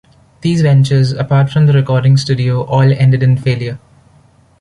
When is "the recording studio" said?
1.67-2.63